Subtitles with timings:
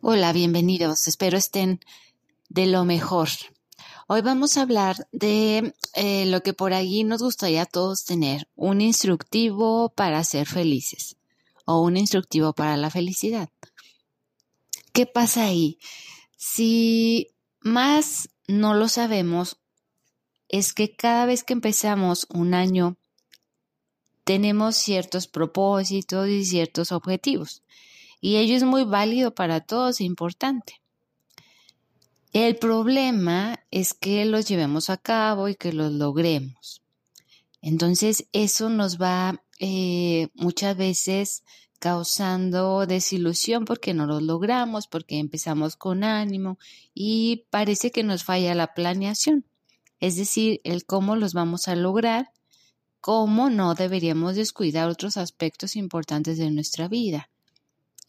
[0.00, 1.08] Hola, bienvenidos.
[1.08, 1.80] Espero estén
[2.48, 3.28] de lo mejor.
[4.06, 8.48] Hoy vamos a hablar de eh, lo que por allí nos gustaría a todos tener,
[8.54, 11.16] un instructivo para ser felices
[11.64, 13.50] o un instructivo para la felicidad.
[14.92, 15.80] ¿Qué pasa ahí?
[16.36, 19.58] Si más no lo sabemos,
[20.48, 22.96] es que cada vez que empezamos un año,
[24.22, 27.64] tenemos ciertos propósitos y ciertos objetivos
[28.20, 30.80] y ello es muy válido para todos e importante.
[32.32, 36.82] El problema es que los llevemos a cabo y que los logremos.
[37.62, 41.42] Entonces eso nos va eh, muchas veces
[41.78, 46.58] causando desilusión porque no los logramos, porque empezamos con ánimo
[46.94, 49.44] y parece que nos falla la planeación,
[50.00, 52.30] es decir, el cómo los vamos a lograr,
[53.00, 57.30] cómo no deberíamos descuidar otros aspectos importantes de nuestra vida.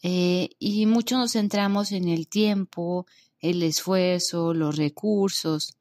[0.02, 3.06] Eh, y mucho nos centramos en el tiempo,
[3.38, 5.76] el esfuerzo, los recursos,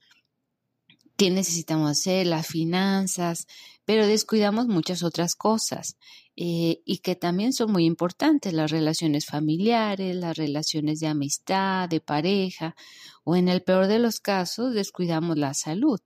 [1.19, 3.45] qué necesitamos hacer, las finanzas,
[3.85, 5.97] pero descuidamos muchas otras cosas
[6.37, 11.99] eh, y que también son muy importantes, las relaciones familiares, las relaciones de amistad, de
[11.99, 12.75] pareja,
[13.25, 15.99] o en el peor de los casos descuidamos la salud.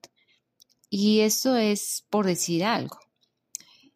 [0.90, 3.03] Y eso es por decir algo.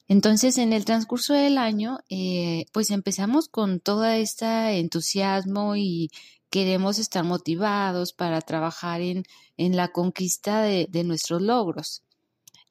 [0.07, 6.09] Entonces, en el transcurso del año, eh, pues empezamos con todo este entusiasmo y
[6.49, 9.23] queremos estar motivados para trabajar en,
[9.57, 12.03] en la conquista de, nuestros logros.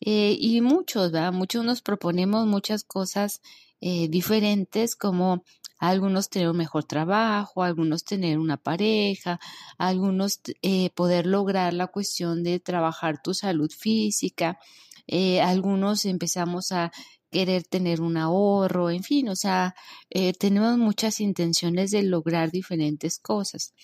[0.00, 1.32] Eh, y muchos, ¿verdad?
[1.32, 3.42] Muchos nos proponemos muchas cosas
[3.82, 5.44] eh, diferentes como
[5.78, 9.38] algunos tener un mejor trabajo, algunos tener una pareja,
[9.76, 10.40] algunos
[10.94, 14.58] poder lograr la cuestión de trabajar tu salud física,
[15.42, 16.90] algunos empezamos a
[17.30, 19.74] querer tener un ahorro, en fin, o sea,
[20.10, 23.74] eh, tenemos muchas intenciones de lograr diferentes cosas.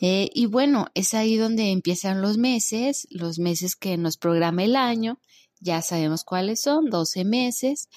[0.00, 4.76] Eh, y bueno, es ahí donde empiezan los meses, los meses que nos programa el
[4.76, 5.20] año,
[5.60, 7.88] ya sabemos cuáles son, 12 meses.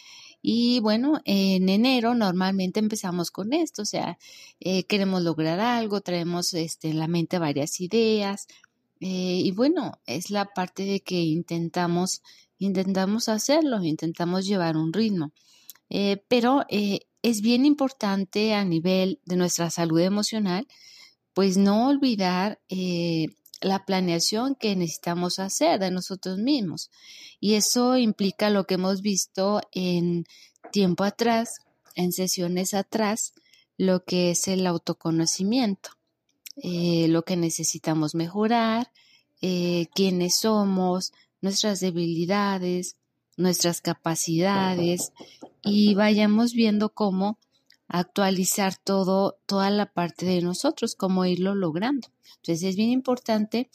[0.43, 4.17] Y bueno, en enero normalmente empezamos con esto, o sea,
[4.59, 8.47] eh, queremos lograr algo, traemos este, en la mente varias ideas.
[8.99, 12.21] y bueno, es la parte de que intentamos
[12.61, 15.31] intentamos hacerlo, intentamos llevar un ritmo.
[15.89, 20.67] Eh, pero eh, es bien importante a nivel de nuestra salud emocional,
[21.33, 23.29] pues no olvidar eh,
[23.61, 26.91] la planeación que necesitamos hacer de nosotros mismos.
[27.39, 30.25] Y eso implica lo que hemos visto en
[30.71, 31.61] tiempo atrás,
[31.95, 33.33] en sesiones atrás,
[33.75, 35.89] lo que es el autoconocimiento,
[36.63, 38.91] lo que necesitamos mejorar,
[39.39, 42.95] quiénes somos, nuestras debilidades,
[43.37, 45.11] nuestras capacidades
[45.63, 47.39] y vayamos viendo cómo
[47.87, 52.07] actualizar todo, toda la parte de nosotros, cómo irlo logrando.
[52.37, 53.69] Entonces es bien importante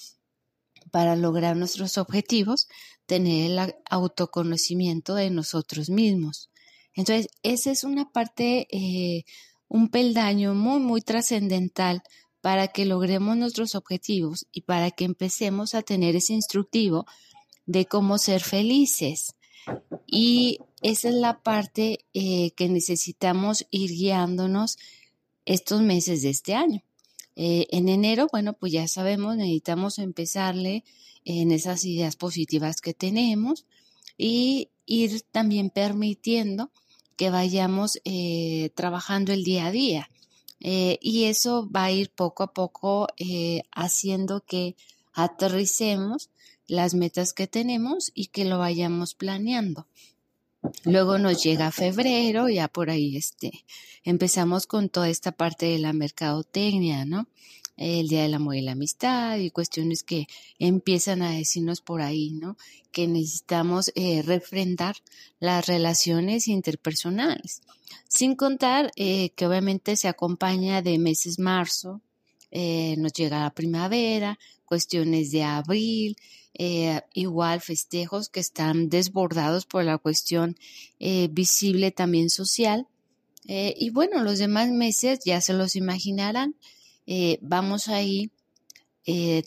[0.91, 2.69] para lograr nuestros objetivos
[3.07, 6.51] tener el autoconocimiento de nosotros mismos.
[6.95, 9.25] Entonces, esa es una parte, eh,
[9.69, 12.03] un peldaño muy, muy trascendental
[12.41, 17.07] para que logremos nuestros objetivos y para que empecemos a tener ese instructivo
[17.67, 19.35] de cómo ser felices.
[20.07, 24.79] Y esa es la parte eh, que necesitamos ir guiándonos
[25.45, 26.83] estos meses de este año.
[27.35, 30.85] Eh, en enero, bueno, pues ya sabemos, necesitamos empezarle
[31.25, 33.67] en esas ideas positivas que tenemos
[34.17, 36.71] y ir también permitiendo
[37.17, 40.11] que vayamos eh, trabajando el día a día.
[40.59, 43.09] y eso va a ir poco a poco
[43.73, 44.75] haciendo que
[45.13, 46.31] aterricemos
[46.67, 49.87] las metas que tenemos y que lo vayamos planeando.
[50.85, 53.65] Luego nos llega febrero, ya por ahí este,
[54.05, 57.29] empezamos con toda esta parte de la mercadotecnia, ¿no?
[57.77, 60.27] El Día del Amor y la Amistad y cuestiones que
[60.59, 62.57] empiezan a decirnos por ahí, ¿no?
[62.91, 64.97] Que necesitamos eh, refrendar
[65.41, 67.61] las relaciones interpersonales.
[68.09, 72.01] Sin contar eh, que obviamente se acompaña de meses marzo,
[72.59, 76.17] eh, nos llega la primavera, cuestiones de abril,
[76.55, 80.57] eh, igual festejos que están desbordados por la cuestión
[80.99, 82.87] eh, visible también social.
[83.49, 86.57] Y bueno, los demás meses ya se los imaginarán.
[87.43, 88.33] vamos ahí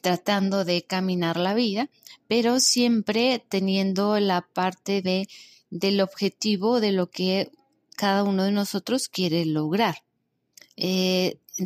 [0.02, 1.90] tratando de caminar la vida,
[2.28, 5.28] pero siempre teniendo la parte de,
[5.70, 7.52] del objetivo de lo que
[7.98, 9.98] cada uno de nosotros quiere lograr.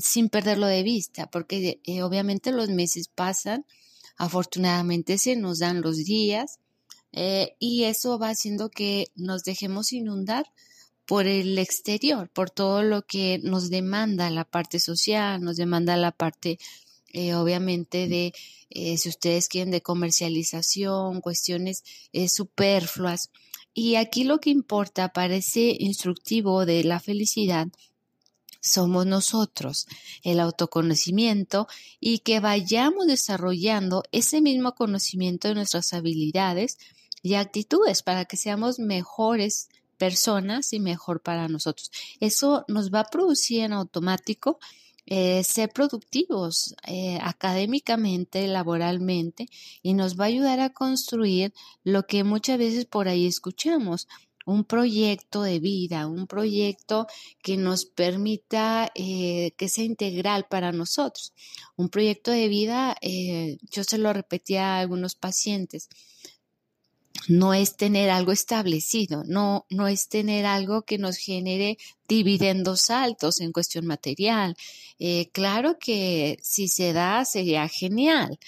[0.01, 3.66] Sin perderlo de vista, porque obviamente los meses pasan,
[4.18, 6.60] Afortunadamente se nos dan los días
[7.12, 10.51] eh, y eso va haciendo que nos dejemos inundar
[11.06, 16.12] por el exterior, por todo lo que nos demanda la parte social, nos demanda la
[16.12, 16.60] parte,
[17.12, 18.34] eh, obviamente, de,
[18.69, 23.31] eh, si ustedes quieren, de comercialización, cuestiones eh, superfluas.
[23.74, 27.68] Y aquí lo que importa para ese instructivo de la felicidad
[28.63, 29.88] somos nosotros,
[30.24, 31.68] el autoconocimiento
[32.00, 36.77] y que vayamos desarrollando ese mismo conocimiento de nuestras habilidades
[37.21, 39.68] y actitudes para que seamos mejores
[39.98, 41.92] personas y mejor para nosotros.
[42.21, 44.60] Eso nos va a producir en automático
[45.06, 49.50] eh, ser productivos eh, académicamente, laboralmente,
[49.81, 54.07] y nos va a ayudar a construir lo que muchas veces por ahí escuchamos,
[54.45, 57.07] un proyecto de vida, un proyecto
[57.42, 61.34] que nos permita eh, que sea integral para nosotros.
[61.75, 65.90] Un proyecto de vida, eh, yo se lo repetía a algunos pacientes,
[67.28, 73.40] no es tener algo establecido, no, no es tener algo que nos genere dividendos altos
[73.40, 74.57] en cuestión material.
[75.00, 78.40] Eh, claro que si se da sería genial,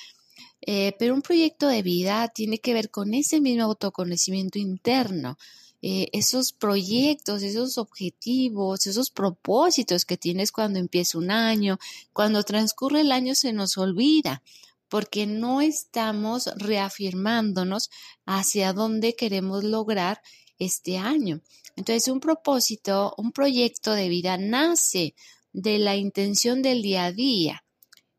[0.98, 5.38] pero un proyecto de vida tiene que ver con ese mismo autoconocimiento interno,
[5.88, 11.78] eh, esos proyectos, esos objetivos, esos propósitos que tienes cuando empieza un año,
[12.12, 14.42] cuando transcurre el año se nos olvida
[14.90, 17.92] porque no estamos reafirmándonos
[18.26, 20.24] hacia dónde queremos lograr
[20.58, 21.42] este año.
[21.76, 25.14] Entonces, un propósito, un proyecto de vida nace
[25.54, 27.64] de la intención del día a día.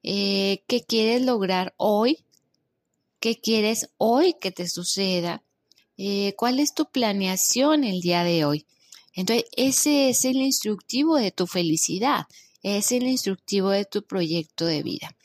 [0.04, 2.24] Eh, ¿Qué quieres lograr hoy?
[3.18, 5.42] ¿Qué quieres hoy que te suceda?
[5.98, 8.66] Eh, cuál es tu planeación el día de hoy.
[9.14, 12.26] Entonces, ese es el instructivo de tu felicidad,
[12.62, 15.16] es el instructivo de tu proyecto de vida.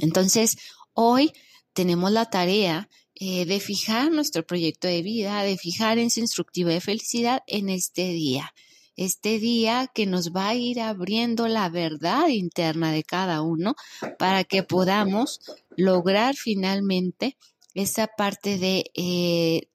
[0.00, 0.58] Entonces,
[0.92, 1.32] hoy
[1.72, 6.80] tenemos la tarea eh, de fijar nuestro proyecto de vida, de fijar ese instructivo de
[6.80, 8.52] felicidad en este día.
[8.96, 13.74] Este día que nos va a ir abriendo la verdad interna de cada uno
[14.18, 15.40] para que podamos
[15.76, 17.36] lograr finalmente
[17.74, 19.68] esa parte de eh,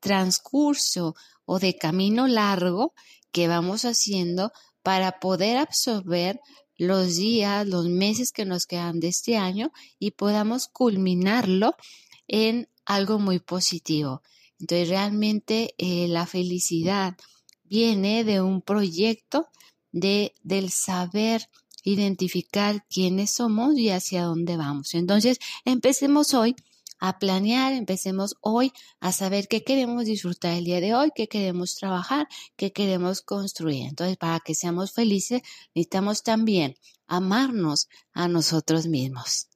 [0.00, 1.14] transcurso
[1.44, 2.94] o de camino largo
[3.32, 4.52] que vamos haciendo
[4.82, 6.40] para poder absorber
[6.76, 11.76] los días, los meses que nos quedan de este año y podamos culminarlo
[12.26, 14.22] en algo muy positivo.
[14.58, 17.16] Entonces realmente eh, la felicidad
[17.64, 19.48] viene de un proyecto
[19.92, 21.48] de, del saber
[21.84, 24.94] identificar quiénes somos y hacia dónde vamos.
[24.94, 26.56] Entonces empecemos hoy
[27.00, 31.74] a planear, empecemos hoy a saber qué queremos disfrutar el día de hoy, qué queremos
[31.74, 33.86] trabajar, qué queremos construir.
[33.88, 35.42] Entonces, para que seamos felices,
[35.74, 36.76] necesitamos también
[37.08, 39.49] amarnos a nosotros mismos.